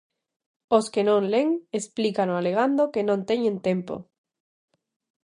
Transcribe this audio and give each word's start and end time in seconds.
Os 0.77 0.85
que 0.93 1.01
non 1.09 1.23
len 1.33 1.47
explícano 1.79 2.33
alegando 2.37 2.91
que 2.93 3.01
non 3.07 3.19
teñen 3.29 3.55
tempo. 3.67 3.95